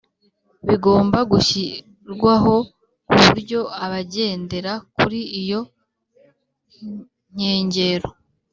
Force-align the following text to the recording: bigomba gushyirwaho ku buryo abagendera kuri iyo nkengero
bigomba 0.67 1.17
gushyirwaho 1.31 2.55
ku 3.07 3.17
buryo 3.25 3.59
abagendera 3.85 4.73
kuri 4.95 5.19
iyo 5.41 5.61
nkengero 7.35 8.09